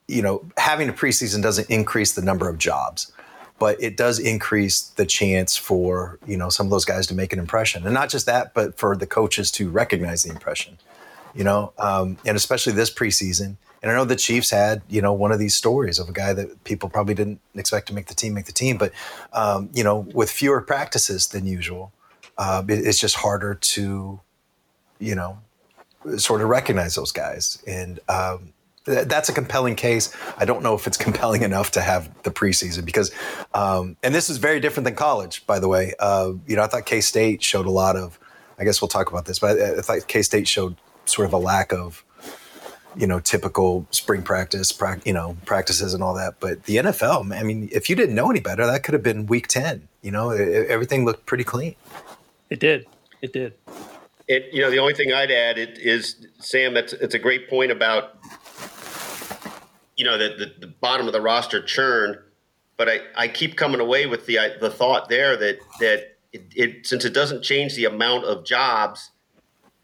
[0.06, 3.10] you know having a preseason doesn't increase the number of jobs,
[3.58, 7.32] but it does increase the chance for you know some of those guys to make
[7.32, 10.78] an impression, and not just that, but for the coaches to recognize the impression.
[11.34, 13.56] You know, um, and especially this preseason.
[13.80, 16.32] And I know the Chiefs had, you know, one of these stories of a guy
[16.32, 18.90] that people probably didn't expect to make the team, make the team, but,
[19.32, 21.92] um, you know, with fewer practices than usual,
[22.38, 24.20] uh, it, it's just harder to,
[24.98, 25.38] you know,
[26.16, 27.62] sort of recognize those guys.
[27.66, 28.52] And um,
[28.86, 30.14] th- that's a compelling case.
[30.36, 33.12] I don't know if it's compelling enough to have the preseason because,
[33.54, 35.94] um, and this is very different than college, by the way.
[35.98, 38.18] Uh, you know, I thought K State showed a lot of,
[38.58, 41.32] I guess we'll talk about this, but I, I thought K State showed sort of
[41.32, 42.04] a lack of,
[42.96, 46.40] you know, typical spring practice, pra- you know, practices and all that.
[46.40, 49.26] But the NFL, I mean, if you didn't know any better, that could have been
[49.26, 49.88] week 10.
[50.02, 51.76] You know, it, everything looked pretty clean.
[52.50, 52.86] It did.
[53.20, 53.54] It did.
[54.26, 56.74] It, you know, the only thing I'd add it is Sam.
[56.74, 58.18] That's it's a great point about
[59.96, 62.18] you know the, the, the bottom of the roster churn,
[62.76, 66.86] but I, I keep coming away with the the thought there that that it, it
[66.86, 69.10] since it doesn't change the amount of jobs,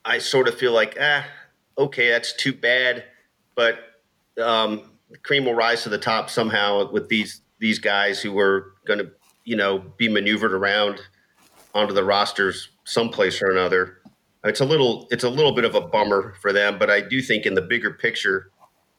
[0.05, 1.25] I sort of feel like ah
[1.79, 3.05] okay that's too bad,
[3.55, 3.79] but
[4.43, 8.75] um, the cream will rise to the top somehow with these these guys who are
[8.85, 9.11] going to
[9.45, 11.01] you know be maneuvered around
[11.75, 13.99] onto the rosters someplace or another.
[14.45, 17.21] It's a little it's a little bit of a bummer for them, but I do
[17.21, 18.51] think in the bigger picture,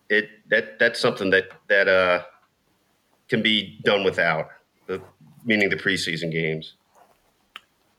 [0.10, 2.24] it that that's something that that uh,
[3.30, 4.48] can be done without,
[4.88, 5.02] the,
[5.46, 6.74] meaning the preseason games.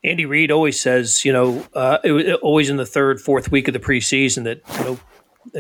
[0.04, 3.66] Andy Reid always says, you know, uh, it, it, always in the third, fourth week
[3.66, 5.00] of the preseason that you know,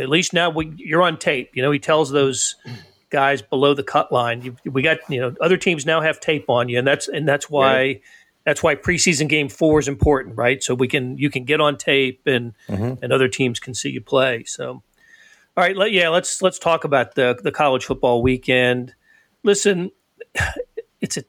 [0.00, 1.50] at least now we, you're on tape.
[1.54, 2.56] You know, he tells those
[3.10, 6.50] guys below the cut line, you, we got you know, other teams now have tape
[6.50, 7.74] on you, and that's and that's why.
[7.74, 8.02] Right
[8.46, 10.62] that's why preseason game four is important, right?
[10.62, 13.02] So we can you can get on tape and mm-hmm.
[13.02, 14.44] and other teams can see you play.
[14.44, 14.82] So, all
[15.56, 18.94] right, let, yeah, let's let's talk about the the college football weekend.
[19.42, 19.90] Listen,
[21.00, 21.24] it's a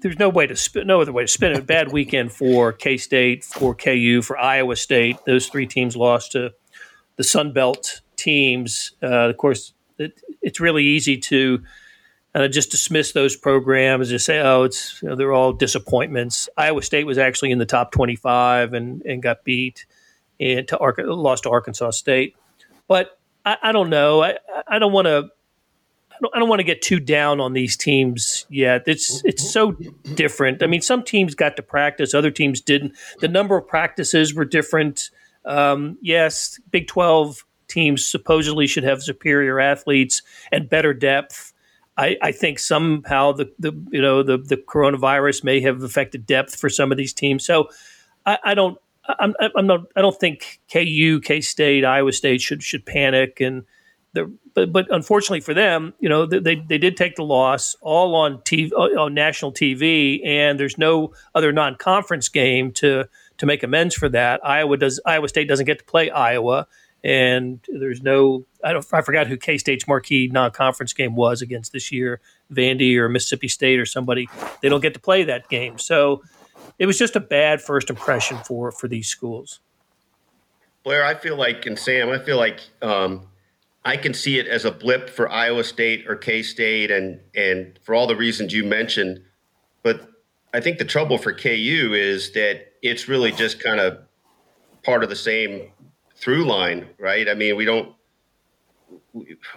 [0.00, 1.58] there's no way to spin, no other way to spin it.
[1.58, 5.18] A bad weekend for K State, for KU, for Iowa State.
[5.26, 6.52] Those three teams lost to
[7.16, 8.92] the Sun Belt teams.
[9.02, 11.62] Uh, of course, it, it's really easy to
[12.34, 16.48] uh, just dismiss those programs and say, oh, it's you know, they're all disappointments.
[16.56, 19.86] Iowa State was actually in the top 25 and, and got beat
[20.40, 22.36] and to Ar- lost to Arkansas State.
[22.88, 24.22] But I, I don't know.
[24.22, 25.30] I, I don't want to.
[26.12, 28.84] I don't, don't want to get too down on these teams yet.
[28.86, 29.72] It's it's so
[30.14, 30.62] different.
[30.62, 32.94] I mean, some teams got to practice, other teams didn't.
[33.20, 35.10] The number of practices were different.
[35.44, 41.53] Um, yes, Big Twelve teams supposedly should have superior athletes and better depth
[41.96, 46.56] I, I, think somehow the, the you know the the coronavirus may have affected depth
[46.56, 47.44] for some of these teams.
[47.44, 47.68] So
[48.26, 52.62] I, I don't I'm, I'm not I don't think KU, K State, Iowa State should
[52.62, 53.64] should panic and
[54.54, 58.38] but but unfortunately for them, you know they they did take the loss all on
[58.38, 63.62] TV uh, on national TV, and there's no other non conference game to to make
[63.62, 64.44] amends for that.
[64.46, 66.68] Iowa does Iowa State doesn't get to play Iowa
[67.04, 71.72] and there's no I don't I forgot who K State's marquee non-conference game was against
[71.72, 72.20] this year,
[72.52, 74.28] Vandy or Mississippi State or somebody.
[74.62, 76.22] They don't get to play that game, so
[76.78, 79.60] it was just a bad first impression for for these schools.
[80.82, 83.28] Blair, I feel like, and Sam, I feel like um,
[83.84, 87.78] I can see it as a blip for Iowa State or K State, and and
[87.82, 89.20] for all the reasons you mentioned.
[89.82, 90.08] But
[90.54, 93.98] I think the trouble for KU is that it's really just kind of
[94.82, 95.70] part of the same
[96.24, 97.28] through line, right?
[97.28, 97.94] I mean, we don't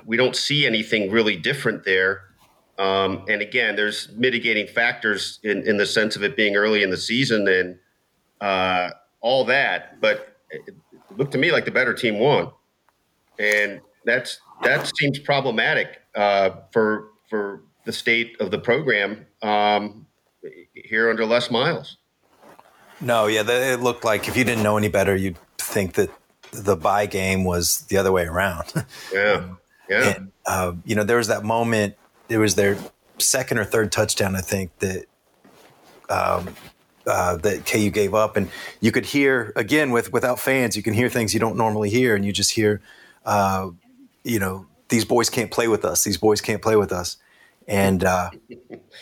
[0.06, 2.24] we don't see anything really different there.
[2.78, 6.92] Um, and again, there's mitigating factors in, in the sense of it being early in
[6.92, 7.80] the season and
[8.42, 10.00] uh, all that.
[10.02, 10.76] But it
[11.16, 12.52] looked to me like the better team won,
[13.40, 20.06] and that's that seems problematic uh, for for the state of the program um,
[20.74, 21.98] here under Les Miles.
[23.00, 26.10] No, yeah, it looked like if you didn't know any better, you'd think that
[26.52, 28.74] the buy game was the other way around.
[29.14, 29.50] Yeah.
[29.90, 30.16] yeah.
[30.16, 31.96] And, uh, you know, there was that moment,
[32.28, 32.78] it was their
[33.20, 35.06] second or third touchdown, I think, that
[36.10, 36.54] um,
[37.06, 38.50] uh, that KU gave up, and
[38.82, 42.16] you could hear again with without fans, you can hear things you don't normally hear,
[42.16, 42.82] and you just hear,
[43.26, 43.70] uh,
[44.24, 46.04] you know, these boys can't play with us.
[46.04, 47.18] These boys can't play with us,
[47.68, 48.30] and uh,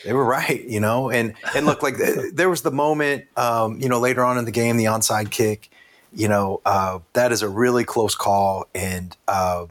[0.03, 1.09] they were right, you know.
[1.09, 1.95] And and look, like
[2.33, 5.69] there was the moment, um, you know, later on in the game, the onside kick,
[6.15, 9.65] you know, uh, that is a really close call, and uh,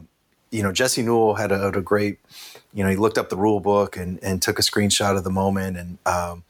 [0.51, 2.19] you know, Jesse Newell had a, had a, great,
[2.73, 5.31] you know, he looked up the rule book and and took a screenshot of the
[5.31, 6.43] moment, and um,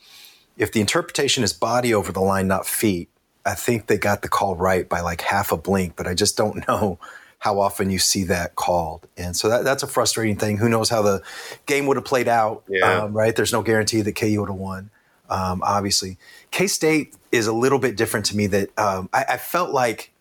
[0.58, 3.10] if the interpretation is body over the line, not feet,
[3.46, 6.36] I think they got the call right by like half a blink, but I just
[6.36, 7.00] don't know
[7.40, 9.08] how often you see that called.
[9.18, 10.58] And so that, that's a frustrating thing.
[10.58, 11.22] Who knows how the
[11.68, 13.04] game would have played out, yeah.
[13.04, 13.36] um, right?
[13.36, 14.90] There's no guarantee that KU would have won,
[15.30, 16.18] um, obviously.
[16.52, 20.12] K State is a little bit different to me that um, I, I, felt like,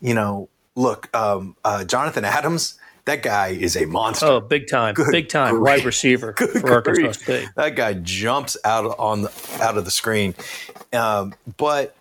[0.00, 4.26] you know, look, um, uh, Jonathan Adams, that guy is a monster.
[4.26, 7.48] Oh, big time, Good big time wide receiver Good for Arkansas State.
[7.56, 10.34] That guy jumps out on the, out of the screen.
[10.92, 11.96] Um, but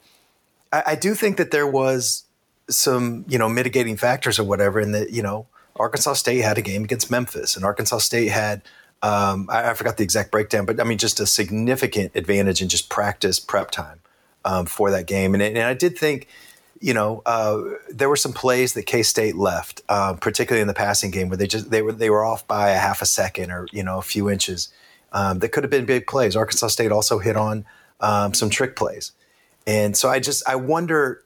[0.71, 2.23] I, I, do think that there was
[2.69, 6.61] some you know mitigating factors or whatever, in that you know Arkansas State had a
[6.61, 8.61] game against Memphis, and Arkansas State had.
[9.03, 12.69] Um, I, I, forgot the exact breakdown, but I mean, just a significant advantage in
[12.69, 13.99] just practice prep time
[14.45, 15.33] um, for that game.
[15.33, 16.29] And, and I did think,
[16.79, 20.73] you know, uh, there were some plays that K State left, uh, particularly in the
[20.73, 23.51] passing game, where they just they were they were off by a half a second
[23.51, 24.69] or you know a few inches.
[25.11, 26.35] Um, that could have been big plays.
[26.35, 27.65] Arkansas State also hit on
[27.99, 29.11] um, some trick plays,
[29.67, 31.23] and so I just I wonder.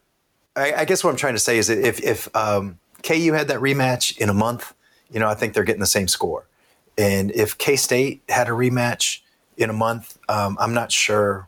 [0.56, 3.48] I, I, guess what I'm trying to say is that if if um, KU had
[3.48, 4.74] that rematch in a month,
[5.10, 6.48] you know, I think they're getting the same score.
[6.98, 9.20] And if K State had a rematch
[9.56, 11.48] in a month, um, I'm not sure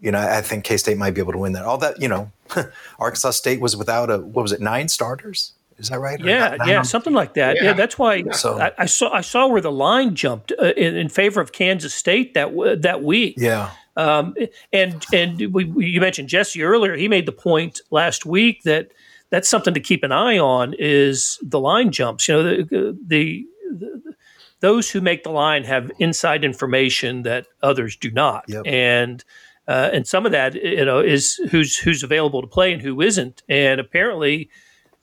[0.00, 1.64] you know, I think K State might be able to win that.
[1.64, 2.32] All that, you know,
[2.98, 5.52] Arkansas State was without a what was it, nine starters?
[5.78, 6.20] Is that right?
[6.20, 7.56] Yeah, yeah, something like that.
[7.56, 10.72] Yeah, yeah that's why so, I, I, saw I saw where the line jumped uh,
[10.76, 12.50] in, in, favor of Kansas State that
[12.82, 13.34] that week.
[13.38, 13.70] Yeah.
[13.96, 14.34] Um,
[14.72, 16.96] and and we, we, you mentioned Jesse earlier.
[16.96, 18.90] He made the point last week that
[19.30, 22.28] that's something to keep an eye on is the line jumps.
[22.28, 24.14] You know, the, the, the
[24.60, 28.62] those who make the line have inside information that others do not, yep.
[28.66, 29.24] and
[29.68, 33.00] uh, and some of that, you know, is who's who's available to play and who
[33.00, 33.42] isn't.
[33.48, 34.50] And apparently,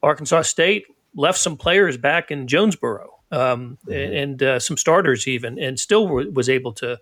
[0.04, 3.92] Arkansas State left some players back in Jonesboro um, mm-hmm.
[3.94, 7.00] and uh, some starters even, and still was able to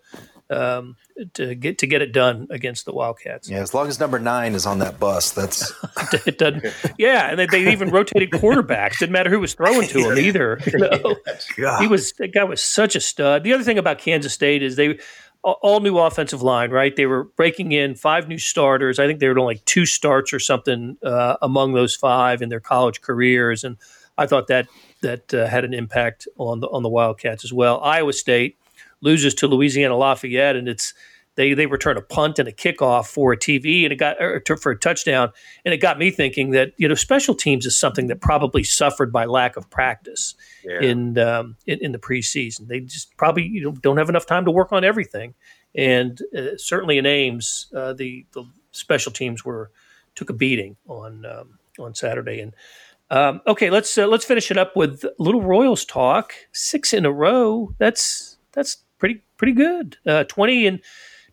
[0.50, 0.96] um,
[1.34, 3.50] to get to get it done against the Wildcats.
[3.50, 5.74] Yeah, as long as number nine is on that bus, that's
[6.28, 6.66] it doesn't.
[6.98, 9.00] Yeah, and they, they, even rotated quarterbacks.
[9.00, 10.60] Didn't matter who was throwing to him either.
[10.66, 11.80] You know?
[11.80, 13.44] He was that guy was such a stud.
[13.44, 15.00] The other thing about Kansas State is they
[15.44, 16.96] all new offensive line, right?
[16.96, 18.98] They were breaking in five new starters.
[18.98, 22.50] I think they were only like two starts or something uh, among those five in
[22.50, 23.78] their college careers, and
[24.18, 24.68] I thought that
[25.02, 27.80] that uh, had an impact on the on the Wildcats as well.
[27.82, 28.58] Iowa State
[29.06, 30.94] loses to Louisiana Lafayette, and it's
[31.36, 34.18] they they return a punt and a kickoff for a TV and it got
[34.62, 35.32] for a touchdown,
[35.64, 39.12] and it got me thinking that you know special teams is something that probably suffered
[39.12, 40.80] by lack of practice yeah.
[40.82, 42.68] in, um, in, in the preseason.
[42.68, 45.34] They just probably you know don't have enough time to work on everything,
[45.76, 49.72] and uh, certainly in Ames, uh, the the special teams were
[50.16, 52.54] took a beating on um, on Saturday and.
[53.12, 56.34] Um, okay, let's uh, let's finish it up with little Royals talk.
[56.54, 57.72] Six in a row.
[57.78, 59.98] That's that's pretty pretty good.
[60.06, 60.82] Uh, Twenty and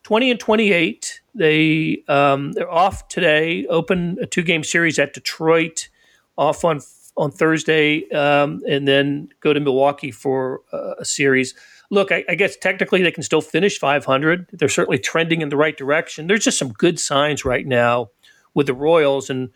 [0.04, 1.20] 20 and 28.
[1.34, 3.66] They um, they're off today.
[3.66, 5.88] Open a two game series at Detroit.
[6.36, 6.80] Off on
[7.16, 11.54] on Thursday, um, and then go to Milwaukee for uh, a series.
[11.90, 14.48] Look, I, I, guess technically they can still finish 500.
[14.54, 16.26] They're certainly trending in the right direction.
[16.26, 18.08] There's just some good signs right now
[18.54, 19.50] with the Royals, and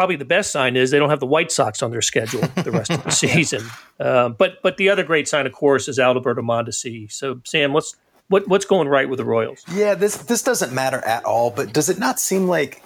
[0.00, 2.70] probably the best sign is they don't have the White Sox on their schedule the
[2.70, 3.62] rest of the season.
[3.98, 7.12] Uh, but but the other great sign, of course, is Alberto Mondesi.
[7.12, 7.94] So Sam, let's
[8.28, 9.62] what what's going right with the Royals?
[9.70, 11.50] Yeah, this this doesn't matter at all.
[11.50, 12.82] But does it not seem like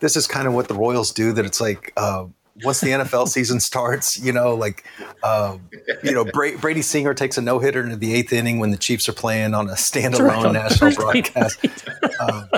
[0.00, 1.30] this is kind of what the Royals do?
[1.30, 2.24] That it's like uh,
[2.64, 4.82] once the NFL season starts, you know, like
[5.22, 5.58] uh,
[6.02, 8.76] you know, Bra- Brady Singer takes a no hitter into the eighth inning when the
[8.76, 11.64] Chiefs are playing on a standalone national broadcast.
[12.18, 12.48] um,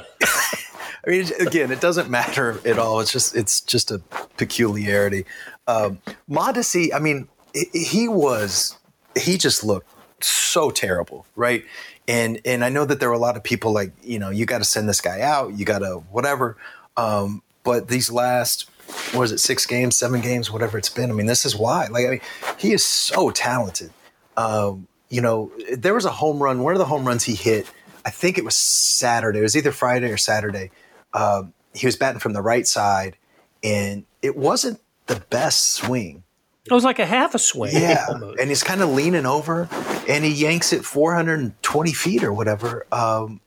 [1.08, 3.00] I mean, again, it doesn't matter at all.
[3.00, 3.98] It's just it's just a
[4.36, 5.24] peculiarity.
[5.66, 7.28] Um, Mondesi, I mean,
[7.72, 8.78] he was
[9.18, 9.88] he just looked
[10.22, 11.64] so terrible, right?
[12.08, 14.46] and and I know that there were a lot of people like you know you
[14.46, 16.56] got to send this guy out, you got to whatever.
[16.96, 18.68] Um, but these last
[19.14, 21.10] was it six games, seven games, whatever it's been.
[21.10, 21.86] I mean, this is why.
[21.88, 22.20] Like, I mean,
[22.56, 23.92] he is so talented.
[24.38, 26.62] Um, you know, there was a home run.
[26.62, 27.70] One of the home runs he hit,
[28.06, 29.40] I think it was Saturday.
[29.40, 30.70] It was either Friday or Saturday.
[31.14, 33.16] Um, he was batting from the right side,
[33.62, 36.24] and it wasn't the best swing.
[36.64, 37.72] It was like a half a swing.
[37.74, 38.38] Yeah, almost.
[38.38, 39.68] and he's kind of leaning over,
[40.06, 43.40] and he yanks it 420 feet or whatever um,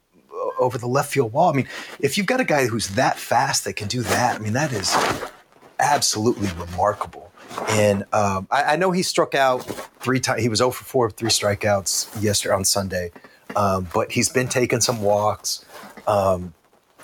[0.59, 1.51] over the left field wall.
[1.51, 1.67] I mean,
[1.99, 4.71] if you've got a guy who's that fast that can do that, I mean, that
[4.71, 4.95] is
[5.79, 7.31] absolutely remarkable.
[7.69, 9.59] And um, I, I, know he struck out
[9.99, 10.41] three times.
[10.41, 13.11] He was 0 for 4, three strikeouts yesterday on Sunday.
[13.55, 15.65] Um, but he's been taking some walks.
[16.07, 16.53] Um,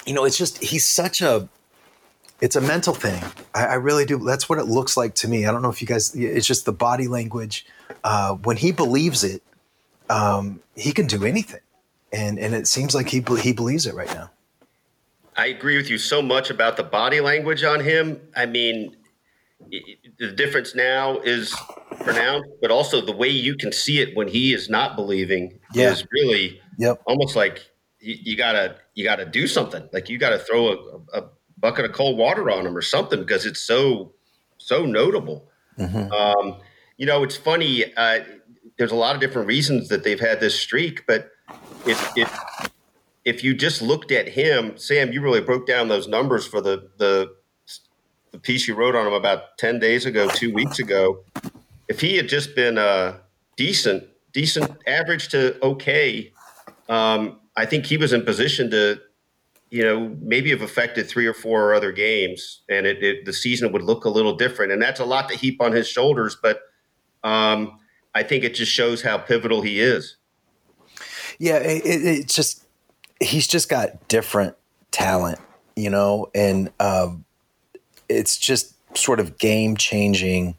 [0.08, 1.48] you know, it's just he's such a
[2.42, 3.22] it's a mental thing.
[3.54, 4.20] I, I, really do.
[4.20, 5.46] That's what it looks like to me.
[5.46, 6.16] I don't know if you guys.
[6.16, 7.66] It's just the body language.
[8.04, 9.42] Uh, when he believes it,
[10.10, 11.62] um, he can do anything,
[12.12, 14.32] and and it seems like he he believes it right now.
[15.36, 18.20] I agree with you so much about the body language on him.
[18.36, 18.96] I mean,
[20.20, 21.56] the difference now is
[22.00, 25.92] pronounced, but also the way you can see it when he is not believing yeah.
[25.92, 27.02] is really yep.
[27.06, 29.88] almost like you, you, gotta you gotta do something.
[29.94, 31.24] Like you gotta throw a, a,
[31.60, 34.14] bucket of cold water on him or something because it's so
[34.58, 35.50] so notable.
[35.78, 36.12] Mm-hmm.
[36.12, 36.60] Um,
[36.98, 37.96] you know, it's funny.
[37.96, 38.20] Uh,
[38.78, 41.30] there's a lot of different reasons that they've had this streak, but
[41.86, 42.70] if if
[43.24, 46.90] if you just looked at him, Sam, you really broke down those numbers for the
[46.98, 47.36] the
[48.32, 51.24] the piece you wrote on him about 10 days ago, two weeks ago,
[51.88, 53.18] if he had just been uh,
[53.56, 56.34] decent, decent, average to okay,
[56.90, 59.02] um, I think he was in position to,
[59.72, 63.72] you know, maybe have affected three or four other games, and it, it, the season
[63.74, 64.72] would look a little different.
[64.72, 66.62] And that's a lot to heap on his shoulders, but
[67.24, 67.80] um,
[68.14, 70.16] I think it just shows how pivotal he is.
[71.40, 72.64] Yeah, it, it just
[73.20, 74.56] he's just got different
[74.92, 75.40] talent,
[75.76, 77.26] you know, and um,
[78.08, 80.56] it's just sort of game changing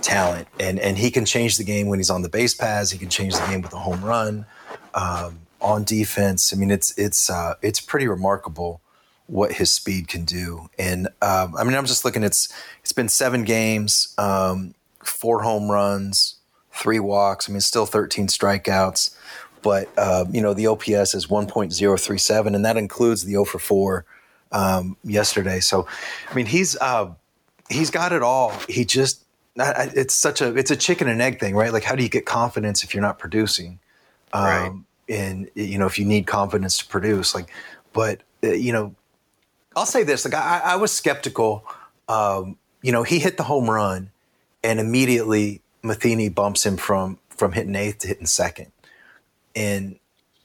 [0.00, 2.90] talent, and and he can change the game when he's on the base paths.
[2.90, 4.46] He can change the game with a home run
[4.94, 6.52] um, on defense.
[6.52, 8.80] I mean, it's it's uh, it's pretty remarkable
[9.26, 10.68] what his speed can do.
[10.78, 12.22] And um, I mean, I'm just looking.
[12.22, 16.36] It's it's been seven games, um, four home runs,
[16.72, 17.48] three walks.
[17.48, 19.16] I mean, still 13 strikeouts.
[19.62, 24.04] But uh, you know, the OPS is 1.037, and that includes the 0 for 4
[24.52, 25.60] um, yesterday.
[25.60, 25.86] So,
[26.30, 27.12] I mean, he's uh,
[27.68, 28.52] he's got it all.
[28.68, 29.22] He just
[29.56, 31.72] it's such a it's a chicken and egg thing, right?
[31.72, 33.78] Like, how do you get confidence if you're not producing?
[34.32, 34.72] Um, right.
[35.10, 37.50] And you know, if you need confidence to produce, like,
[37.92, 38.94] but uh, you know,
[39.76, 41.64] I'll say this: like, I, I was skeptical.
[42.08, 44.10] Um, you know, he hit the home run,
[44.62, 48.70] and immediately Matheny bumps him from from hitting eighth to hitting second,
[49.56, 49.98] and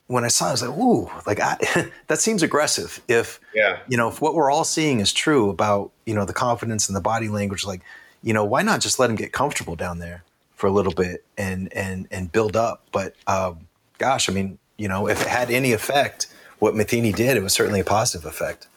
[0.07, 3.79] when I saw, it, I was like, "Ooh, like I, that seems aggressive." If yeah,
[3.87, 6.95] you know, if what we're all seeing is true about you know the confidence and
[6.95, 7.81] the body language, like
[8.21, 10.23] you know, why not just let him get comfortable down there
[10.55, 12.83] for a little bit and and and build up?
[12.91, 16.27] But um, gosh, I mean, you know, if it had any effect,
[16.59, 18.67] what Matheny did, it was certainly a positive effect.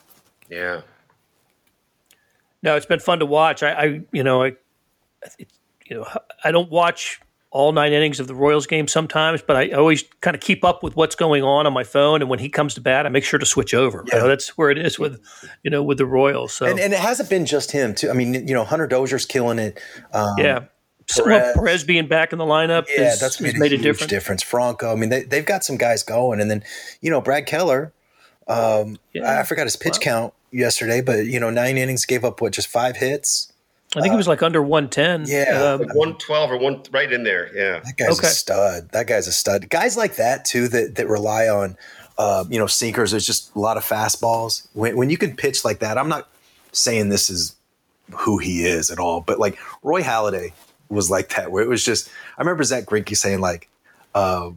[0.49, 0.83] Yeah.
[2.63, 3.63] No, it's been fun to watch.
[3.63, 4.57] I, I you know, I,
[5.39, 5.49] it,
[5.87, 6.07] you know,
[6.45, 10.35] I don't watch all nine innings of the Royals game sometimes, but I always kind
[10.35, 12.21] of keep up with what's going on on my phone.
[12.21, 14.05] And when he comes to bat, I make sure to switch over.
[14.09, 14.17] Yeah.
[14.17, 15.21] You know, that's where it is with,
[15.63, 16.53] you know, with the Royals.
[16.53, 18.11] So and, and, it hasn't been just him too.
[18.11, 19.81] I mean, you know, Hunter Dozier's killing it.
[20.13, 20.65] Um, yeah.
[21.15, 24.11] Perez, Perez, being back in the lineup, yeah, is, that's made, a, made a difference.
[24.11, 24.43] difference.
[24.43, 26.63] Franco, I mean, they, they've got some guys going, and then
[27.01, 27.93] you know, Brad Keller.
[28.47, 29.41] Um, yeah.
[29.41, 30.03] I forgot his pitch wow.
[30.03, 33.53] count yesterday, but you know, nine innings, gave up what, just five hits.
[33.97, 35.25] I think uh, he was like under 110.
[35.27, 35.75] Yeah.
[35.75, 37.51] Um, 112 or one right in there.
[37.55, 37.81] Yeah.
[37.81, 38.27] That guy's okay.
[38.27, 38.91] a stud.
[38.93, 39.71] That guy's a stud.
[39.71, 41.77] Guys like that too that that rely on
[42.19, 43.13] uh, you know, sinkers.
[43.13, 44.67] There's just a lot of fastballs.
[44.75, 46.29] When when you can pitch like that, I'm not
[46.73, 47.55] saying this is
[48.11, 50.53] who he is at all, but like Roy Halladay
[50.89, 53.69] was like that, where it was just I remember Zack Greinke saying like
[54.15, 54.51] uh,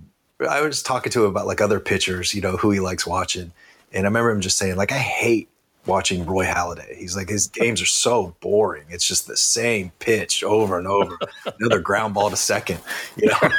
[0.50, 3.52] I was talking to him about like other pitchers, you know, who he likes watching.
[3.94, 5.50] And I remember him just saying, like, I hate
[5.86, 6.96] watching Roy Halladay.
[6.96, 8.86] He's like his games are so boring.
[8.90, 11.18] It's just the same pitch over and over.
[11.60, 12.80] Another ground ball to second,
[13.18, 13.50] you know.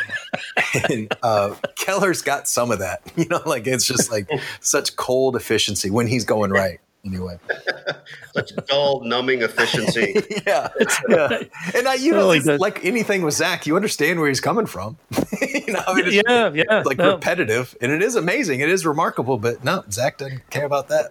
[0.89, 3.43] and uh, Keller's got some of that, you know.
[3.45, 4.31] Like it's just like
[4.61, 7.39] such cold efficiency when he's going right anyway.
[8.35, 10.15] Such dull, numbing efficiency.
[10.47, 10.69] yeah,
[11.09, 11.43] yeah.
[11.75, 12.29] And I, you know,
[12.59, 14.97] like anything with Zack, you understand where he's coming from.
[15.41, 17.15] you know, I mean, yeah, yeah, like no.
[17.15, 18.61] repetitive, and it is amazing.
[18.61, 21.11] It is remarkable, but no, Zack doesn't care about that.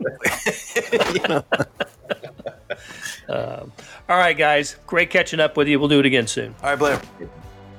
[3.30, 3.72] Um,
[4.10, 5.80] all right, guys, great catching up with you.
[5.80, 6.54] We'll do it again soon.
[6.62, 7.02] All right, Blair.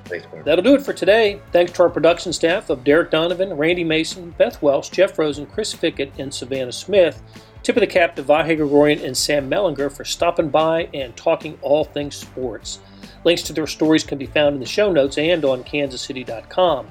[0.05, 0.43] Thanks, Blair.
[0.43, 1.39] That'll do it for today.
[1.51, 5.73] Thanks to our production staff of Derek Donovan, Randy Mason, Beth Welsh, Jeff Rosen, Chris
[5.73, 7.21] Fickett, and Savannah Smith.
[7.63, 11.57] Tip of the cap to Vahe Gregorian and Sam Mellinger for stopping by and talking
[11.61, 12.79] all things sports.
[13.23, 16.87] Links to their stories can be found in the show notes and on kansascity.com.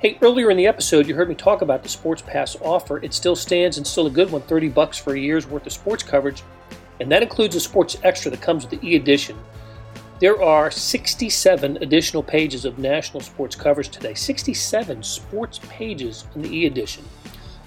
[0.00, 2.98] Hey, earlier in the episode, you heard me talk about the Sports Pass offer.
[2.98, 5.72] It still stands and still a good one 30 bucks for a year's worth of
[5.72, 6.42] sports coverage,
[7.00, 9.38] and that includes a sports extra that comes with the e edition.
[10.20, 14.12] There are 67 additional pages of national sports coverage today.
[14.12, 17.04] 67 sports pages in the e edition.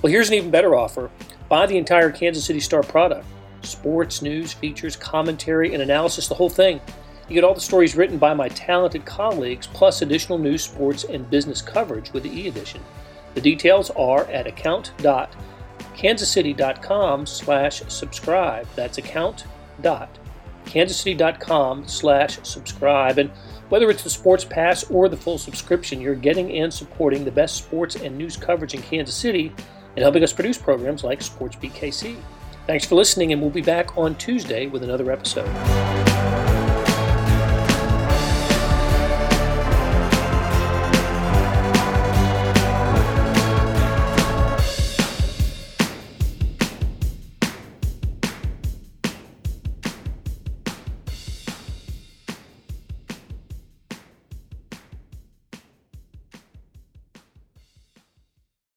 [0.01, 1.09] Well, here's an even better offer.
[1.49, 3.25] Buy the entire Kansas City Star product
[3.61, 6.79] sports, news, features, commentary, and analysis, the whole thing.
[7.27, 11.29] You get all the stories written by my talented colleagues, plus additional news, sports, and
[11.29, 12.81] business coverage with the e edition.
[13.35, 18.67] The details are at account.kansascity.com slash subscribe.
[18.75, 23.19] That's account.kansascity.com slash subscribe.
[23.19, 23.29] And
[23.69, 27.57] whether it's the Sports Pass or the full subscription, you're getting and supporting the best
[27.57, 29.53] sports and news coverage in Kansas City
[29.99, 32.15] and helping us produce programs like SportsBeat KC.
[32.65, 36.48] Thanks for listening, and we'll be back on Tuesday with another episode.